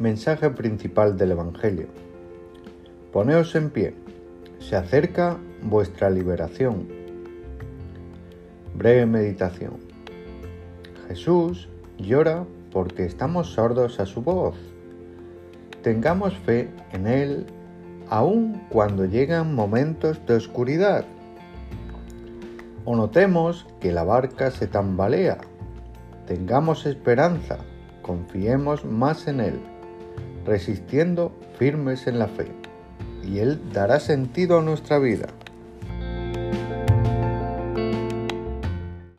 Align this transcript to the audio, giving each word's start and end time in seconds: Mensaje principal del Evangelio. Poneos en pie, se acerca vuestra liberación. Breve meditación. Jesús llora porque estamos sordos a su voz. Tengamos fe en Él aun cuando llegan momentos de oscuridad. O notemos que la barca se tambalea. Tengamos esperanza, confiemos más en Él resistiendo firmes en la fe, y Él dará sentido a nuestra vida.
Mensaje 0.00 0.48
principal 0.48 1.18
del 1.18 1.32
Evangelio. 1.32 1.88
Poneos 3.12 3.54
en 3.54 3.68
pie, 3.68 3.92
se 4.58 4.74
acerca 4.74 5.36
vuestra 5.62 6.08
liberación. 6.08 6.88
Breve 8.74 9.04
meditación. 9.04 9.74
Jesús 11.06 11.68
llora 11.98 12.46
porque 12.72 13.04
estamos 13.04 13.48
sordos 13.52 14.00
a 14.00 14.06
su 14.06 14.22
voz. 14.22 14.56
Tengamos 15.82 16.34
fe 16.46 16.70
en 16.92 17.06
Él 17.06 17.44
aun 18.08 18.62
cuando 18.70 19.04
llegan 19.04 19.54
momentos 19.54 20.18
de 20.26 20.32
oscuridad. 20.32 21.04
O 22.86 22.96
notemos 22.96 23.66
que 23.80 23.92
la 23.92 24.04
barca 24.04 24.50
se 24.50 24.66
tambalea. 24.66 25.36
Tengamos 26.26 26.86
esperanza, 26.86 27.58
confiemos 28.00 28.86
más 28.86 29.28
en 29.28 29.40
Él 29.40 29.60
resistiendo 30.44 31.32
firmes 31.58 32.06
en 32.06 32.18
la 32.18 32.28
fe, 32.28 32.46
y 33.22 33.38
Él 33.38 33.60
dará 33.72 34.00
sentido 34.00 34.58
a 34.58 34.62
nuestra 34.62 34.98
vida. 34.98 35.26